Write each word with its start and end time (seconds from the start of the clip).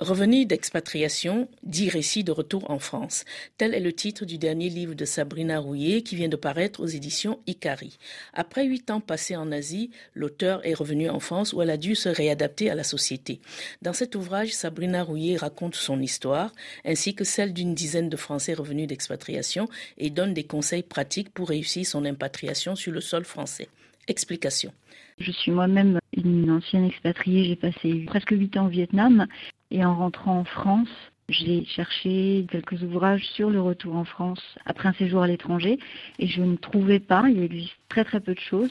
Revenu 0.00 0.44
d'expatriation, 0.44 1.48
dit 1.62 1.88
récit 1.88 2.24
de 2.24 2.32
retour 2.32 2.68
en 2.68 2.80
France. 2.80 3.24
Tel 3.58 3.74
est 3.74 3.80
le 3.80 3.92
titre 3.92 4.24
du 4.24 4.38
dernier 4.38 4.68
livre 4.68 4.94
de 4.94 5.04
Sabrina 5.04 5.60
Rouillet 5.60 6.02
qui 6.02 6.16
vient 6.16 6.28
de 6.28 6.34
paraître 6.34 6.80
aux 6.80 6.86
éditions 6.86 7.38
Ikari. 7.46 7.96
Après 8.32 8.64
huit 8.64 8.90
ans 8.90 8.98
passés 8.98 9.36
en 9.36 9.52
Asie, 9.52 9.92
l'auteur 10.12 10.66
est 10.66 10.74
revenu 10.74 11.08
en 11.08 11.20
France 11.20 11.52
où 11.52 11.62
elle 11.62 11.70
a 11.70 11.76
dû 11.76 11.94
se 11.94 12.08
réadapter 12.08 12.70
à 12.70 12.74
la 12.74 12.82
société. 12.82 13.38
Dans 13.82 13.92
cet 13.92 14.16
ouvrage, 14.16 14.52
Sabrina 14.52 15.04
Rouillet 15.04 15.36
raconte 15.36 15.76
son 15.76 16.02
histoire 16.02 16.50
ainsi 16.84 17.14
que 17.14 17.22
celle 17.22 17.52
d'une 17.52 17.76
dizaine 17.76 18.08
de 18.08 18.16
Français 18.16 18.54
revenus 18.54 18.88
d'expatriation 18.88 19.68
et 19.96 20.10
donne 20.10 20.34
des 20.34 20.42
conseils 20.42 20.82
pratiques 20.82 21.32
pour 21.32 21.50
réussir 21.50 21.86
son 21.86 22.04
impatriation 22.04 22.74
sur 22.74 22.90
le 22.90 23.00
sol 23.00 23.24
français. 23.24 23.68
Explication. 24.08 24.72
Je 25.18 25.30
suis 25.30 25.52
moi-même 25.52 26.00
une 26.16 26.50
ancienne 26.50 26.86
expatriée, 26.86 27.44
j'ai 27.44 27.56
passé 27.56 28.04
presque 28.08 28.32
huit 28.32 28.56
ans 28.56 28.66
au 28.66 28.70
Vietnam 28.70 29.28
et 29.74 29.84
en 29.84 29.96
rentrant 29.96 30.38
en 30.38 30.44
France, 30.44 30.88
j'ai 31.28 31.64
cherché 31.64 32.46
quelques 32.48 32.80
ouvrages 32.84 33.24
sur 33.34 33.50
le 33.50 33.60
retour 33.60 33.96
en 33.96 34.04
France 34.04 34.40
après 34.66 34.88
un 34.88 34.92
séjour 34.92 35.22
à 35.22 35.26
l'étranger. 35.26 35.80
Et 36.20 36.28
je 36.28 36.42
ne 36.42 36.54
trouvais 36.54 37.00
pas, 37.00 37.24
il 37.28 37.42
existe 37.42 37.74
très 37.88 38.04
très 38.04 38.20
peu 38.20 38.34
de 38.34 38.40
choses. 38.40 38.70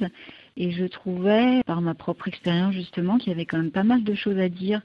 Et 0.55 0.71
je 0.71 0.85
trouvais 0.85 1.62
par 1.66 1.81
ma 1.81 1.93
propre 1.93 2.29
expérience 2.29 2.73
justement 2.73 3.17
qu'il 3.17 3.34
y 3.34 3.35
avait 3.35 3.45
quand 3.45 3.57
même 3.57 3.71
pas 3.71 3.84
mal 3.84 4.05
de 4.05 4.16
choses 4.16 4.39
à 4.39 4.48
dire. 4.48 4.81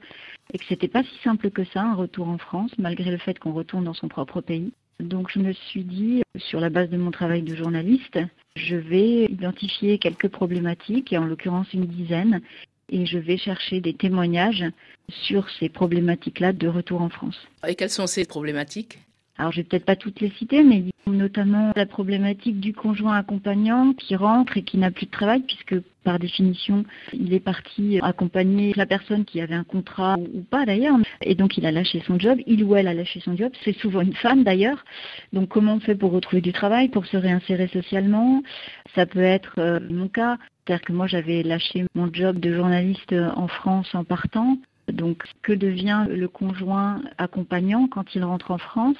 Et 0.53 0.57
que 0.57 0.65
c'était 0.67 0.89
pas 0.89 1.03
si 1.03 1.17
simple 1.23 1.51
que 1.51 1.63
ça 1.63 1.83
un 1.83 1.95
retour 1.95 2.27
en 2.27 2.37
France 2.37 2.71
malgré 2.77 3.11
le 3.11 3.17
fait 3.17 3.39
qu'on 3.39 3.53
retourne 3.53 3.85
dans 3.85 3.93
son 3.93 4.09
propre 4.09 4.41
pays. 4.41 4.73
Donc 4.99 5.31
je 5.31 5.39
me 5.39 5.53
suis 5.53 5.85
dit 5.85 6.21
sur 6.35 6.59
la 6.59 6.69
base 6.69 6.89
de 6.89 6.97
mon 6.97 7.11
travail 7.11 7.43
de 7.43 7.55
journaliste, 7.55 8.19
je 8.57 8.75
vais 8.75 9.25
identifier 9.25 9.97
quelques 9.97 10.27
problématiques 10.27 11.13
et 11.13 11.17
en 11.17 11.23
l'occurrence 11.23 11.73
une 11.73 11.85
dizaine 11.85 12.41
et 12.89 13.05
je 13.05 13.17
vais 13.17 13.37
chercher 13.37 13.81
des 13.81 13.93
témoignages 13.93 14.65
sur 15.09 15.49
ces 15.59 15.69
problématiques-là 15.69 16.53
de 16.53 16.67
retour 16.67 17.01
en 17.01 17.09
France. 17.09 17.39
Et 17.67 17.75
quelles 17.75 17.89
sont 17.89 18.07
ces 18.07 18.25
problématiques? 18.25 18.99
Alors, 19.39 19.53
je 19.53 19.61
vais 19.61 19.63
peut-être 19.63 19.85
pas 19.85 19.95
toutes 19.95 20.19
les 20.19 20.31
citer, 20.31 20.63
mais 20.63 20.83
notamment 21.07 21.71
la 21.73 21.85
problématique 21.85 22.59
du 22.59 22.73
conjoint 22.73 23.15
accompagnant 23.15 23.93
qui 23.93 24.17
rentre 24.17 24.57
et 24.57 24.63
qui 24.63 24.77
n'a 24.77 24.91
plus 24.91 25.05
de 25.05 25.11
travail, 25.11 25.43
puisque 25.43 25.79
par 26.03 26.19
définition, 26.19 26.83
il 27.13 27.33
est 27.33 27.39
parti 27.39 27.99
accompagner 28.01 28.73
la 28.75 28.85
personne 28.85 29.23
qui 29.23 29.39
avait 29.39 29.55
un 29.55 29.63
contrat 29.63 30.17
ou 30.17 30.41
pas 30.41 30.65
d'ailleurs, 30.65 30.97
et 31.21 31.35
donc 31.35 31.57
il 31.57 31.65
a 31.65 31.71
lâché 31.71 32.03
son 32.05 32.19
job, 32.19 32.37
il 32.47 32.65
ou 32.65 32.75
elle 32.75 32.89
a 32.89 32.93
lâché 32.93 33.21
son 33.21 33.37
job, 33.37 33.53
c'est 33.63 33.77
souvent 33.77 34.01
une 34.01 34.13
femme 34.13 34.43
d'ailleurs. 34.43 34.83
Donc 35.31 35.47
comment 35.47 35.75
on 35.75 35.79
fait 35.79 35.95
pour 35.95 36.11
retrouver 36.11 36.41
du 36.41 36.51
travail, 36.51 36.89
pour 36.89 37.05
se 37.05 37.15
réinsérer 37.15 37.69
socialement? 37.69 38.43
Ça 38.93 39.05
peut 39.05 39.23
être 39.23 39.53
euh, 39.57 39.79
mon 39.89 40.09
cas, 40.09 40.37
c'est-à-dire 40.67 40.85
que 40.85 40.91
moi 40.91 41.07
j'avais 41.07 41.43
lâché 41.43 41.85
mon 41.95 42.13
job 42.13 42.39
de 42.39 42.53
journaliste 42.53 43.15
en 43.37 43.47
France 43.47 43.95
en 43.95 44.03
partant. 44.03 44.57
Donc 44.91 45.23
que 45.43 45.53
devient 45.53 46.07
le 46.09 46.27
conjoint 46.27 47.01
accompagnant 47.17 47.87
quand 47.87 48.15
il 48.15 48.23
rentre 48.25 48.51
en 48.51 48.57
France? 48.57 48.97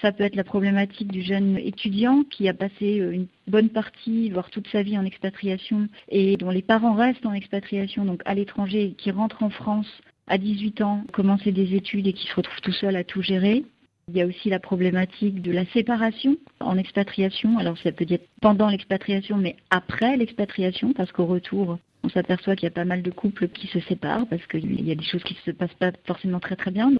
Ça 0.00 0.12
peut 0.12 0.24
être 0.24 0.36
la 0.36 0.44
problématique 0.44 1.10
du 1.12 1.22
jeune 1.22 1.58
étudiant 1.58 2.24
qui 2.24 2.48
a 2.48 2.54
passé 2.54 3.00
euh, 3.00 3.12
une 3.12 3.26
bonne 3.46 3.68
partie, 3.68 4.30
voire 4.30 4.50
toute 4.50 4.68
sa 4.68 4.82
vie 4.82 4.98
en 4.98 5.04
expatriation 5.04 5.88
et 6.08 6.36
dont 6.36 6.50
les 6.50 6.62
parents 6.62 6.94
restent 6.94 7.26
en 7.26 7.32
expatriation, 7.32 8.04
donc 8.04 8.22
à 8.24 8.34
l'étranger, 8.34 8.94
qui 8.96 9.10
rentre 9.10 9.42
en 9.42 9.50
France 9.50 9.88
à 10.26 10.38
18 10.38 10.80
ans, 10.82 11.04
commencer 11.12 11.52
des 11.52 11.74
études 11.74 12.06
et 12.06 12.12
qui 12.12 12.26
se 12.26 12.34
retrouve 12.34 12.60
tout 12.60 12.72
seul 12.72 12.96
à 12.96 13.04
tout 13.04 13.22
gérer. 13.22 13.64
Il 14.08 14.16
y 14.16 14.22
a 14.22 14.26
aussi 14.26 14.48
la 14.48 14.58
problématique 14.58 15.42
de 15.42 15.52
la 15.52 15.64
séparation 15.66 16.36
en 16.60 16.76
expatriation. 16.78 17.58
Alors 17.58 17.78
ça 17.78 17.92
peut 17.92 18.06
être 18.08 18.28
pendant 18.40 18.68
l'expatriation, 18.68 19.36
mais 19.36 19.56
après 19.70 20.16
l'expatriation, 20.16 20.92
parce 20.92 21.12
qu'au 21.12 21.26
retour, 21.26 21.78
on 22.02 22.08
s'aperçoit 22.08 22.56
qu'il 22.56 22.64
y 22.64 22.68
a 22.68 22.74
pas 22.74 22.84
mal 22.84 23.02
de 23.02 23.10
couples 23.10 23.48
qui 23.48 23.66
se 23.66 23.80
séparent 23.80 24.26
parce 24.26 24.46
qu'il 24.46 24.86
y 24.86 24.90
a 24.90 24.94
des 24.94 25.04
choses 25.04 25.22
qui 25.22 25.34
ne 25.34 25.52
se 25.52 25.56
passent 25.56 25.74
pas 25.74 25.92
forcément 26.06 26.40
très 26.40 26.56
très 26.56 26.70
bien. 26.70 26.92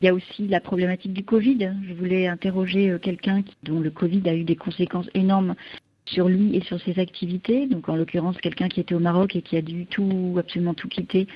Il 0.00 0.06
y 0.06 0.08
a 0.08 0.14
aussi 0.14 0.48
la 0.48 0.60
problématique 0.60 1.12
du 1.12 1.24
Covid. 1.24 1.72
Je 1.86 1.94
voulais 1.94 2.26
interroger 2.26 2.90
euh, 2.90 2.98
quelqu'un 2.98 3.42
dont 3.62 3.80
le 3.80 3.90
Covid 3.90 4.22
a 4.28 4.34
eu 4.34 4.44
des 4.44 4.56
conséquences 4.56 5.08
énormes 5.14 5.54
sur 6.06 6.28
lui 6.28 6.56
et 6.56 6.62
sur 6.62 6.80
ses 6.80 6.98
activités. 6.98 7.66
Donc 7.66 7.88
en 7.88 7.96
l'occurrence 7.96 8.36
quelqu'un 8.38 8.68
qui 8.68 8.80
était 8.80 8.94
au 8.94 9.00
Maroc 9.00 9.36
et 9.36 9.42
qui 9.42 9.56
a 9.56 9.62
dû 9.62 9.86
tout 9.86 10.36
absolument 10.38 10.74
tout 10.74 10.88
quitter, 10.88 11.26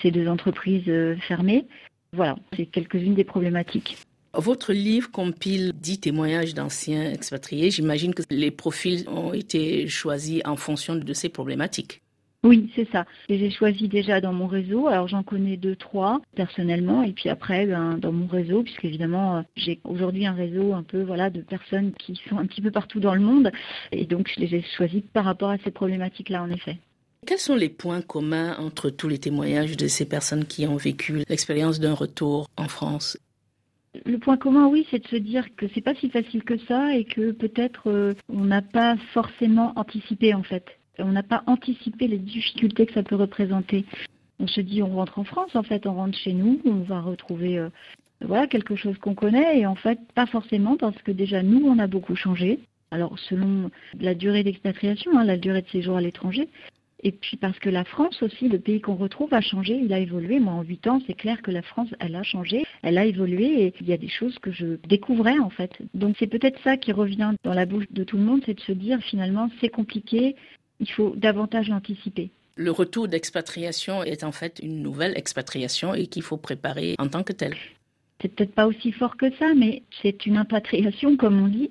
ces 0.00 0.10
deux 0.10 0.28
entreprises 0.28 0.88
euh, 0.88 1.16
fermées. 1.28 1.66
Voilà, 2.14 2.36
c'est 2.56 2.66
quelques-unes 2.66 3.14
des 3.14 3.24
problématiques. 3.24 3.96
Votre 4.34 4.72
livre 4.72 5.10
compile 5.10 5.72
dix 5.74 6.00
témoignages 6.00 6.54
d'anciens 6.54 7.10
expatriés. 7.12 7.70
J'imagine 7.70 8.14
que 8.14 8.22
les 8.30 8.50
profils 8.50 9.06
ont 9.08 9.34
été 9.34 9.86
choisis 9.88 10.40
en 10.46 10.56
fonction 10.56 10.96
de 10.96 11.12
ces 11.12 11.28
problématiques. 11.28 12.02
Oui, 12.44 12.72
c'est 12.74 12.90
ça. 12.90 13.06
Et 13.28 13.38
j'ai 13.38 13.50
choisi 13.50 13.86
déjà 13.86 14.20
dans 14.20 14.32
mon 14.32 14.48
réseau. 14.48 14.88
Alors 14.88 15.06
j'en 15.06 15.22
connais 15.22 15.56
deux, 15.56 15.76
trois 15.76 16.20
personnellement, 16.34 17.04
et 17.04 17.12
puis 17.12 17.28
après 17.28 17.66
ben, 17.66 17.98
dans 17.98 18.10
mon 18.10 18.26
réseau, 18.26 18.64
puisque 18.64 18.84
évidemment 18.84 19.36
euh, 19.36 19.42
j'ai 19.54 19.80
aujourd'hui 19.84 20.26
un 20.26 20.32
réseau 20.32 20.72
un 20.72 20.82
peu 20.82 21.02
voilà 21.02 21.30
de 21.30 21.40
personnes 21.40 21.92
qui 21.92 22.20
sont 22.28 22.38
un 22.38 22.46
petit 22.46 22.60
peu 22.60 22.72
partout 22.72 22.98
dans 22.98 23.14
le 23.14 23.20
monde, 23.20 23.52
et 23.92 24.06
donc 24.06 24.28
je 24.34 24.40
les 24.40 24.56
ai 24.56 24.64
choisis 24.76 25.02
par 25.12 25.24
rapport 25.24 25.50
à 25.50 25.58
ces 25.58 25.70
problématiques-là 25.70 26.42
en 26.42 26.50
effet. 26.50 26.78
Quels 27.24 27.38
sont 27.38 27.54
les 27.54 27.68
points 27.68 28.02
communs 28.02 28.56
entre 28.58 28.90
tous 28.90 29.06
les 29.06 29.18
témoignages 29.18 29.76
de 29.76 29.86
ces 29.86 30.04
personnes 30.04 30.44
qui 30.44 30.66
ont 30.66 30.76
vécu 30.76 31.22
l'expérience 31.28 31.78
d'un 31.78 31.94
retour 31.94 32.48
en 32.56 32.66
France? 32.66 33.16
Le 34.04 34.18
point 34.18 34.36
commun, 34.36 34.66
oui, 34.66 34.84
c'est 34.90 34.98
de 35.00 35.06
se 35.06 35.16
dire 35.16 35.46
que 35.54 35.66
c'est 35.72 35.82
pas 35.82 35.94
si 35.94 36.08
facile 36.08 36.42
que 36.42 36.58
ça 36.66 36.96
et 36.96 37.04
que 37.04 37.30
peut-être 37.30 37.88
euh, 37.88 38.14
on 38.28 38.44
n'a 38.44 38.62
pas 38.62 38.96
forcément 39.12 39.72
anticipé 39.76 40.34
en 40.34 40.42
fait 40.42 40.64
on 40.98 41.12
n'a 41.12 41.22
pas 41.22 41.42
anticipé 41.46 42.06
les 42.08 42.18
difficultés 42.18 42.86
que 42.86 42.92
ça 42.92 43.02
peut 43.02 43.16
représenter. 43.16 43.84
On 44.38 44.46
se 44.46 44.60
dit, 44.60 44.82
on 44.82 44.96
rentre 44.96 45.18
en 45.18 45.24
France, 45.24 45.54
en 45.54 45.62
fait, 45.62 45.86
on 45.86 45.94
rentre 45.94 46.18
chez 46.18 46.32
nous, 46.32 46.60
on 46.64 46.80
va 46.80 47.00
retrouver 47.00 47.58
euh, 47.58 47.68
voilà 48.20 48.46
quelque 48.46 48.76
chose 48.76 48.98
qu'on 48.98 49.14
connaît, 49.14 49.60
et 49.60 49.66
en 49.66 49.74
fait, 49.74 49.98
pas 50.14 50.26
forcément, 50.26 50.76
parce 50.76 51.00
que 51.02 51.12
déjà, 51.12 51.42
nous, 51.42 51.64
on 51.66 51.78
a 51.78 51.86
beaucoup 51.86 52.16
changé. 52.16 52.60
Alors, 52.90 53.18
selon 53.18 53.70
la 53.98 54.14
durée 54.14 54.42
d'expatriation, 54.42 55.16
hein, 55.16 55.24
la 55.24 55.38
durée 55.38 55.62
de 55.62 55.68
séjour 55.68 55.96
à 55.96 56.00
l'étranger, 56.00 56.48
et 57.02 57.10
puis 57.10 57.36
parce 57.36 57.58
que 57.58 57.68
la 57.68 57.84
France 57.84 58.22
aussi, 58.22 58.48
le 58.48 58.60
pays 58.60 58.80
qu'on 58.80 58.94
retrouve, 58.94 59.34
a 59.34 59.40
changé, 59.40 59.74
il 59.74 59.92
a 59.92 59.98
évolué. 59.98 60.38
Moi, 60.38 60.52
en 60.52 60.62
huit 60.62 60.86
ans, 60.86 61.00
c'est 61.06 61.14
clair 61.14 61.42
que 61.42 61.50
la 61.50 61.62
France, 61.62 61.88
elle 61.98 62.14
a 62.14 62.22
changé, 62.22 62.64
elle 62.82 62.96
a 62.96 63.04
évolué 63.04 63.64
et 63.64 63.74
il 63.80 63.88
y 63.88 63.92
a 63.92 63.96
des 63.96 64.08
choses 64.08 64.38
que 64.38 64.52
je 64.52 64.76
découvrais 64.88 65.38
en 65.38 65.50
fait. 65.50 65.76
Donc 65.94 66.16
c'est 66.18 66.28
peut-être 66.28 66.60
ça 66.62 66.76
qui 66.76 66.92
revient 66.92 67.32
dans 67.42 67.54
la 67.54 67.66
bouche 67.66 67.86
de 67.90 68.04
tout 68.04 68.16
le 68.16 68.22
monde, 68.22 68.42
c'est 68.46 68.54
de 68.54 68.60
se 68.60 68.72
dire 68.72 69.00
finalement 69.00 69.50
c'est 69.60 69.68
compliqué, 69.68 70.36
il 70.82 70.90
faut 70.90 71.14
davantage 71.16 71.68
l'anticiper. 71.68 72.30
Le 72.56 72.70
retour 72.70 73.08
d'expatriation 73.08 74.02
est 74.02 74.24
en 74.24 74.32
fait 74.32 74.60
une 74.62 74.82
nouvelle 74.82 75.16
expatriation 75.16 75.94
et 75.94 76.06
qu'il 76.06 76.22
faut 76.22 76.36
préparer 76.36 76.96
en 76.98 77.08
tant 77.08 77.22
que 77.22 77.32
telle. 77.32 77.56
C'est 78.20 78.28
peut-être 78.28 78.54
pas 78.54 78.66
aussi 78.66 78.92
fort 78.92 79.16
que 79.16 79.32
ça, 79.36 79.52
mais 79.56 79.82
c'est 80.00 80.26
une 80.26 80.36
impatriation, 80.36 81.16
comme 81.16 81.42
on 81.42 81.48
dit. 81.48 81.70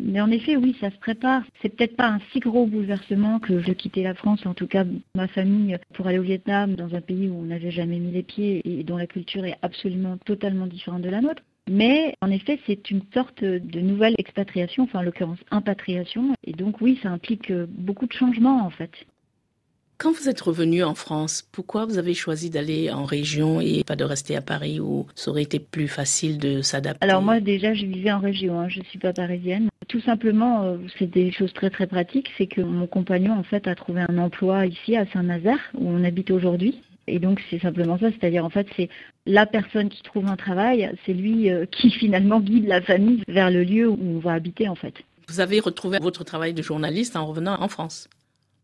Mais 0.00 0.20
en 0.20 0.32
effet, 0.32 0.56
oui, 0.56 0.76
ça 0.80 0.90
se 0.90 0.96
prépare. 0.96 1.42
C'est 1.60 1.68
peut-être 1.68 1.96
pas 1.96 2.08
un 2.08 2.20
si 2.32 2.40
gros 2.40 2.66
bouleversement 2.66 3.38
que 3.38 3.52
de 3.52 3.72
quitter 3.72 4.02
la 4.02 4.14
France, 4.14 4.44
en 4.44 4.54
tout 4.54 4.66
cas 4.66 4.84
ma 5.14 5.28
famille, 5.28 5.78
pour 5.94 6.08
aller 6.08 6.18
au 6.18 6.22
Vietnam, 6.22 6.74
dans 6.74 6.94
un 6.94 7.00
pays 7.00 7.28
où 7.28 7.38
on 7.38 7.44
n'avait 7.44 7.70
jamais 7.70 7.98
mis 7.98 8.10
les 8.10 8.24
pieds 8.24 8.62
et 8.64 8.82
dont 8.82 8.96
la 8.96 9.06
culture 9.06 9.44
est 9.44 9.58
absolument 9.62 10.16
totalement 10.24 10.66
différente 10.66 11.02
de 11.02 11.10
la 11.10 11.20
nôtre. 11.20 11.42
Mais 11.70 12.16
en 12.20 12.30
effet, 12.30 12.58
c'est 12.66 12.90
une 12.90 13.02
sorte 13.14 13.42
de 13.44 13.80
nouvelle 13.80 14.14
expatriation, 14.18 14.84
enfin 14.84 15.00
en 15.00 15.02
l'occurrence 15.02 15.38
impatriation. 15.50 16.34
Et 16.44 16.52
donc 16.52 16.80
oui, 16.80 16.98
ça 17.02 17.10
implique 17.10 17.50
euh, 17.50 17.66
beaucoup 17.68 18.06
de 18.06 18.12
changements 18.12 18.66
en 18.66 18.70
fait. 18.70 18.90
Quand 19.98 20.10
vous 20.10 20.28
êtes 20.28 20.40
revenu 20.40 20.82
en 20.82 20.96
France, 20.96 21.48
pourquoi 21.52 21.86
vous 21.86 21.96
avez 21.96 22.14
choisi 22.14 22.50
d'aller 22.50 22.90
en 22.90 23.04
région 23.04 23.60
et 23.60 23.84
pas 23.84 23.94
de 23.94 24.02
rester 24.02 24.34
à 24.34 24.40
Paris 24.40 24.80
où 24.80 25.06
ça 25.14 25.30
aurait 25.30 25.44
été 25.44 25.60
plus 25.60 25.86
facile 25.86 26.38
de 26.38 26.60
s'adapter? 26.60 27.06
Alors 27.06 27.22
moi 27.22 27.38
déjà, 27.38 27.72
je 27.72 27.86
vivais 27.86 28.10
en 28.10 28.18
région, 28.18 28.58
hein. 28.58 28.68
je 28.68 28.80
ne 28.80 28.84
suis 28.86 28.98
pas 28.98 29.12
parisienne. 29.12 29.68
Tout 29.86 30.00
simplement, 30.00 30.64
euh, 30.64 30.78
c'est 30.98 31.08
des 31.08 31.30
choses 31.30 31.52
très 31.52 31.70
très 31.70 31.86
pratiques, 31.86 32.32
c'est 32.36 32.48
que 32.48 32.60
mon 32.60 32.88
compagnon 32.88 33.34
en 33.38 33.44
fait 33.44 33.68
a 33.68 33.76
trouvé 33.76 34.00
un 34.08 34.18
emploi 34.18 34.66
ici 34.66 34.96
à 34.96 35.06
Saint-Nazaire 35.06 35.60
où 35.74 35.88
on 35.88 36.02
habite 36.02 36.32
aujourd'hui. 36.32 36.80
Et 37.06 37.18
donc 37.18 37.42
c'est 37.50 37.60
simplement 37.60 37.98
ça, 37.98 38.10
c'est-à-dire 38.10 38.44
en 38.44 38.50
fait 38.50 38.66
c'est 38.76 38.88
la 39.26 39.46
personne 39.46 39.88
qui 39.88 40.02
trouve 40.02 40.26
un 40.26 40.36
travail, 40.36 40.90
c'est 41.04 41.12
lui 41.12 41.50
euh, 41.50 41.66
qui 41.70 41.90
finalement 41.90 42.40
guide 42.40 42.66
la 42.66 42.80
famille 42.80 43.22
vers 43.28 43.50
le 43.50 43.64
lieu 43.64 43.88
où 43.88 43.98
on 44.00 44.18
va 44.18 44.32
habiter 44.32 44.68
en 44.68 44.74
fait. 44.74 44.94
Vous 45.28 45.40
avez 45.40 45.60
retrouvé 45.60 45.98
votre 46.00 46.24
travail 46.24 46.52
de 46.52 46.62
journaliste 46.62 47.16
en 47.16 47.26
revenant 47.26 47.60
en 47.60 47.68
France? 47.68 48.08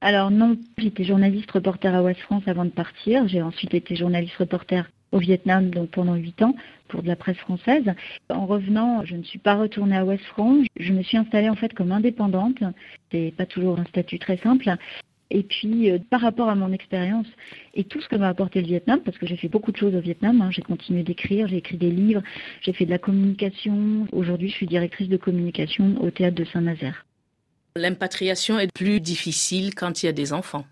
Alors 0.01 0.31
non, 0.31 0.57
j'étais 0.77 1.05
journaliste 1.05 1.51
reporter 1.51 1.95
à 1.95 2.03
Ouest 2.03 2.21
France 2.21 2.45
avant 2.47 2.65
de 2.65 2.71
partir. 2.71 3.27
J'ai 3.27 3.43
ensuite 3.43 3.75
été 3.75 3.97
journaliste 3.97 4.37
reporter 4.37 4.89
au 5.11 5.19
Vietnam 5.19 5.71
donc 5.71 5.91
pendant 5.91 6.15
huit 6.15 6.41
ans 6.43 6.55
pour 6.89 7.03
de 7.03 7.09
la 7.09 7.17
presse 7.17 7.37
française. 7.39 7.85
En 8.29 8.47
revenant, 8.47 9.05
je 9.05 9.17
ne 9.17 9.23
suis 9.23 9.39
pas 9.39 9.55
retournée 9.55 9.97
à 9.97 10.05
Ouest 10.05 10.25
France. 10.25 10.67
Je 10.79 10.93
me 10.93 11.03
suis 11.03 11.17
installée 11.17 11.49
en 11.49 11.57
fait 11.57 11.75
comme 11.75 11.93
indépendante. 11.93 12.59
C'est 13.11 13.35
pas 13.37 13.47
toujours 13.47 13.79
un 13.79 13.85
statut 13.87 14.19
très 14.19 14.37
simple. 14.39 14.71
Et 15.31 15.43
puis, 15.43 15.91
euh, 15.91 15.99
par 16.11 16.21
rapport 16.21 16.49
à 16.49 16.55
mon 16.55 16.73
expérience 16.73 17.27
et 17.75 17.85
tout 17.85 18.01
ce 18.01 18.09
que 18.09 18.17
m'a 18.17 18.29
apporté 18.29 18.61
le 18.61 18.67
Vietnam, 18.67 19.01
parce 19.05 19.19
que 19.19 19.27
j'ai 19.27 19.37
fait 19.37 19.49
beaucoup 19.49 19.73
de 19.73 19.77
choses 19.77 19.95
au 19.95 20.01
Vietnam, 20.01 20.41
hein, 20.41 20.51
j'ai 20.51 20.63
continué 20.63 21.03
d'écrire, 21.03 21.49
j'ai 21.49 21.59
écrit 21.59 21.77
des 21.77 21.91
livres, 21.91 22.23
j'ai 22.63 22.73
fait 22.73 22.87
de 22.87 22.91
la 22.91 22.99
communication. 22.99 24.07
Aujourd'hui, 24.13 24.49
je 24.49 24.55
suis 24.55 24.67
directrice 24.67 25.09
de 25.09 25.17
communication 25.17 26.01
au 26.03 26.11
théâtre 26.11 26.37
de 26.37 26.45
Saint-Nazaire. 26.45 27.05
L'impatriation 27.77 28.59
est 28.59 28.73
plus 28.73 29.01
difficile 29.01 29.75
quand 29.75 30.03
il 30.03 30.07
y 30.07 30.09
a 30.09 30.13
des 30.13 30.33
enfants. 30.33 30.65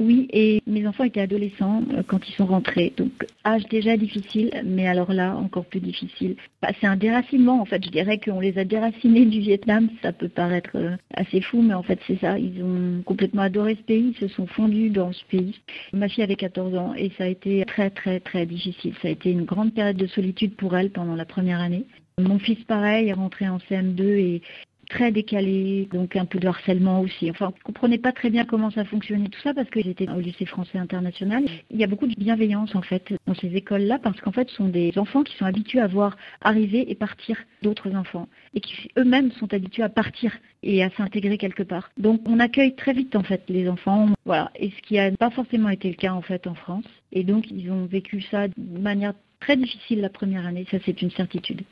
Oui, 0.00 0.28
et 0.32 0.62
mes 0.66 0.86
enfants 0.86 1.04
étaient 1.04 1.20
adolescents 1.20 1.82
euh, 1.92 2.02
quand 2.06 2.26
ils 2.26 2.32
sont 2.32 2.46
rentrés. 2.46 2.94
Donc, 2.96 3.26
âge 3.44 3.68
déjà 3.68 3.98
difficile, 3.98 4.50
mais 4.64 4.88
alors 4.88 5.12
là, 5.12 5.36
encore 5.36 5.66
plus 5.66 5.80
difficile. 5.80 6.36
Bah, 6.62 6.70
c'est 6.80 6.86
un 6.86 6.96
déracinement, 6.96 7.60
en 7.60 7.66
fait. 7.66 7.84
Je 7.84 7.90
dirais 7.90 8.18
qu'on 8.18 8.40
les 8.40 8.56
a 8.56 8.64
déracinés 8.64 9.26
du 9.26 9.40
Vietnam. 9.40 9.90
Ça 10.00 10.14
peut 10.14 10.30
paraître 10.30 10.70
euh, 10.76 10.96
assez 11.12 11.42
fou, 11.42 11.60
mais 11.60 11.74
en 11.74 11.82
fait, 11.82 11.98
c'est 12.06 12.18
ça. 12.18 12.38
Ils 12.38 12.62
ont 12.64 13.02
complètement 13.02 13.42
adoré 13.42 13.74
ce 13.74 13.82
pays, 13.82 14.14
ils 14.16 14.20
se 14.20 14.34
sont 14.34 14.46
fondus 14.46 14.88
dans 14.88 15.12
ce 15.12 15.22
pays. 15.26 15.60
Ma 15.92 16.08
fille 16.08 16.24
avait 16.24 16.34
14 16.34 16.74
ans 16.76 16.94
et 16.96 17.10
ça 17.18 17.24
a 17.24 17.28
été 17.28 17.62
très, 17.66 17.90
très, 17.90 18.20
très 18.20 18.46
difficile. 18.46 18.94
Ça 19.02 19.08
a 19.08 19.10
été 19.10 19.30
une 19.30 19.44
grande 19.44 19.74
période 19.74 19.98
de 19.98 20.06
solitude 20.06 20.56
pour 20.56 20.78
elle 20.78 20.92
pendant 20.92 21.14
la 21.14 21.26
première 21.26 21.60
année. 21.60 21.84
Mon 22.18 22.38
fils, 22.38 22.62
pareil, 22.64 23.08
est 23.08 23.12
rentré 23.12 23.48
en 23.48 23.58
CM2 23.58 24.02
et 24.02 24.42
très 24.90 25.12
décalé, 25.12 25.88
donc 25.90 26.16
un 26.16 26.26
peu 26.26 26.38
de 26.38 26.46
harcèlement 26.46 27.00
aussi. 27.00 27.30
Enfin, 27.30 27.52
on 27.56 27.62
comprenait 27.62 27.98
pas 27.98 28.12
très 28.12 28.28
bien 28.28 28.44
comment 28.44 28.70
ça 28.70 28.84
fonctionnait 28.84 29.28
tout 29.28 29.40
ça 29.40 29.54
parce 29.54 29.70
que 29.70 29.80
j'étais 29.80 30.08
au 30.10 30.20
lycée 30.20 30.44
français 30.44 30.78
international. 30.78 31.44
Il 31.70 31.78
y 31.78 31.84
a 31.84 31.86
beaucoup 31.86 32.08
de 32.08 32.14
bienveillance 32.14 32.74
en 32.74 32.82
fait 32.82 33.14
dans 33.26 33.34
ces 33.34 33.54
écoles-là 33.54 33.98
parce 34.02 34.20
qu'en 34.20 34.32
fait, 34.32 34.50
ce 34.50 34.56
sont 34.56 34.68
des 34.68 34.92
enfants 34.96 35.22
qui 35.22 35.34
sont 35.36 35.46
habitués 35.46 35.80
à 35.80 35.86
voir 35.86 36.16
arriver 36.42 36.90
et 36.90 36.94
partir 36.94 37.36
d'autres 37.62 37.94
enfants 37.94 38.28
et 38.54 38.60
qui 38.60 38.90
eux-mêmes 38.98 39.30
sont 39.32 39.52
habitués 39.54 39.84
à 39.84 39.88
partir 39.88 40.36
et 40.62 40.82
à 40.82 40.90
s'intégrer 40.90 41.38
quelque 41.38 41.62
part. 41.62 41.90
Donc, 41.96 42.20
on 42.28 42.40
accueille 42.40 42.74
très 42.74 42.92
vite 42.92 43.14
en 43.14 43.22
fait 43.22 43.42
les 43.48 43.68
enfants. 43.68 44.08
Voilà, 44.24 44.50
et 44.56 44.70
ce 44.70 44.82
qui 44.82 44.94
n'a 44.94 45.12
pas 45.12 45.30
forcément 45.30 45.68
été 45.68 45.88
le 45.88 45.94
cas 45.94 46.12
en 46.12 46.22
fait 46.22 46.46
en 46.46 46.54
France. 46.54 46.84
Et 47.12 47.22
donc, 47.22 47.50
ils 47.50 47.70
ont 47.70 47.86
vécu 47.86 48.20
ça 48.22 48.48
de 48.48 48.78
manière 48.78 49.14
très 49.38 49.56
difficile 49.56 50.00
la 50.00 50.10
première 50.10 50.46
année. 50.46 50.66
Ça, 50.70 50.78
c'est 50.84 51.00
une 51.00 51.10
certitude. 51.12 51.62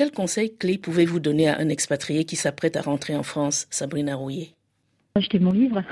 Quel 0.00 0.12
conseil 0.12 0.56
clé 0.56 0.78
pouvez-vous 0.78 1.20
donner 1.20 1.46
à 1.50 1.58
un 1.58 1.68
expatrié 1.68 2.24
qui 2.24 2.34
s'apprête 2.34 2.74
à 2.74 2.80
rentrer 2.80 3.14
en 3.14 3.22
France, 3.22 3.66
Sabrina 3.68 4.16
Rouillet? 4.16 4.54
Acheter 5.14 5.38
mon 5.38 5.52
livre. 5.52 5.82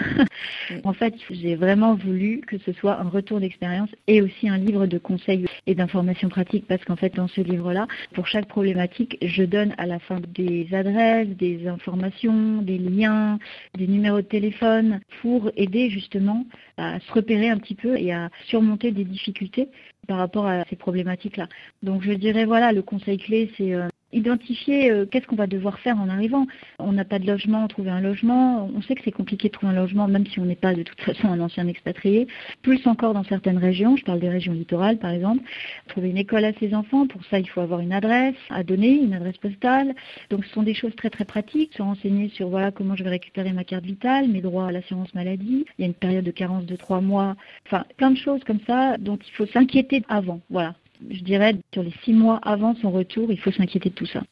en 0.85 0.95
fait, 0.95 1.13
j'ai 1.29 1.57
vraiment 1.57 1.95
voulu 1.95 2.41
que 2.41 2.57
ce 2.57 2.73
soit 2.73 2.99
un 2.99 3.11
retour 3.11 3.39
d'expérience 3.39 3.91
et 4.07 4.23
aussi 4.23 4.49
un 4.49 4.57
livre 4.57 4.87
de 4.87 4.97
conseils 4.97 5.45
et 5.67 5.75
d'informations 5.75 6.31
pratiques 6.31 6.67
parce 6.67 6.83
qu'en 6.87 6.97
fait, 6.97 7.17
dans 7.17 7.29
ce 7.29 7.43
livre-là, 7.43 7.87
pour 8.15 8.27
chaque 8.27 8.49
problématique, 8.49 9.19
je 9.21 9.43
donne 9.43 9.75
à 9.77 9.85
la 9.85 9.99
fin 9.99 10.21
des 10.35 10.67
adresses, 10.73 11.29
des 11.37 11.69
informations, 11.69 12.63
des 12.63 12.79
liens, 12.79 13.39
des 13.77 13.89
numéros 13.89 14.23
de 14.23 14.27
téléphone 14.27 15.01
pour 15.21 15.51
aider 15.55 15.91
justement 15.91 16.47
à 16.79 16.99
se 17.01 17.13
repérer 17.13 17.51
un 17.51 17.59
petit 17.59 17.75
peu 17.75 17.99
et 17.99 18.15
à 18.15 18.31
surmonter 18.47 18.91
des 18.91 19.05
difficultés 19.05 19.69
par 20.07 20.17
rapport 20.17 20.47
à 20.47 20.65
ces 20.71 20.77
problématiques-là. 20.77 21.47
Donc 21.83 22.03
je 22.03 22.13
dirais 22.13 22.47
voilà, 22.47 22.73
le 22.73 22.81
conseil 22.81 23.19
clé, 23.19 23.53
c'est 23.59 23.75
euh, 23.75 23.89
identifier 24.13 24.91
euh, 24.91 25.07
qu'est-ce 25.07 25.27
qu'on 25.27 25.37
va 25.37 25.47
devoir 25.47 25.79
faire 25.81 25.99
en 25.99 26.09
arrivant. 26.09 26.47
On 26.79 26.93
n'a 26.93 27.05
pas 27.05 27.19
de 27.19 27.27
logement, 27.27 27.67
trouver 27.69 27.91
un 27.91 28.01
logement. 28.01 28.71
On 28.75 28.81
sait 28.83 28.95
que 28.95 29.03
c'est 29.05 29.13
compliqué 29.13 29.49
de 29.49 29.53
trouver 29.53 29.73
un 29.73 29.77
logement, 29.77 30.09
même 30.09 30.27
si 30.27 30.41
on 30.41 30.45
n'est 30.45 30.57
pas 30.57 30.75
de 30.75 30.83
toute 30.83 31.01
façon 31.01 31.29
un 31.29 31.41
ancien 31.41 31.67
expatrié. 31.69 32.27
Plus 32.63 32.87
encore 32.87 33.15
dans 33.15 33.25
certaines 33.25 33.59
régions, 33.59 33.97
je 33.97 34.05
parle 34.05 34.21
des 34.21 34.29
régions 34.29 34.53
littorales 34.53 34.99
par 34.99 35.11
exemple. 35.11 35.43
Trouver 35.89 36.11
une 36.11 36.19
école 36.19 36.45
à 36.45 36.53
ses 36.55 36.75
enfants, 36.75 37.07
pour 37.07 37.25
ça 37.27 37.39
il 37.39 37.49
faut 37.49 37.61
avoir 37.61 37.81
une 37.81 37.93
adresse 37.93 38.37
à 38.51 38.63
donner, 38.63 38.93
une 38.93 39.15
adresse 39.15 39.39
postale. 39.39 39.95
Donc 40.31 40.45
ce 40.45 40.53
sont 40.53 40.63
des 40.63 40.75
choses 40.75 40.95
très 40.97 41.11
très 41.11 41.25
pratiques. 41.25 41.75
Se 41.75 41.83
renseigner 41.83 42.29
sur 42.31 42.49
voilà 42.49 42.71
comment 42.71 42.97
je 42.97 43.05
vais 43.05 43.11
récupérer 43.11 43.53
ma 43.53 43.65
carte 43.65 43.85
vitale, 43.85 44.29
mes 44.29 44.41
droits 44.41 44.69
à 44.69 44.73
l'assurance 44.73 45.15
maladie. 45.15 45.65
Il 45.79 45.83
y 45.83 45.85
a 45.85 45.87
une 45.87 45.95
période 45.95 46.25
de 46.25 46.31
carence 46.31 46.65
de 46.65 46.77
trois 46.77 47.01
mois. 47.01 47.37
Enfin 47.67 47.85
plein 47.97 48.11
de 48.11 48.17
choses 48.17 48.43
comme 48.45 48.61
ça 48.67 48.97
dont 48.99 49.19
il 49.19 49.33
faut 49.33 49.47
s'inquiéter 49.47 50.03
avant. 50.09 50.41
Voilà 50.51 50.75
je 51.11 51.23
dirais, 51.23 51.57
sur 51.73 51.83
les 51.83 51.93
six 52.05 52.13
mois 52.13 52.39
avant 52.43 52.75
son 52.77 52.91
retour, 52.91 53.31
il 53.31 53.39
faut 53.39 53.53
s'inquiéter 53.53 53.91
de 53.91 53.95
tout 53.95 54.07
ça. 54.07 54.23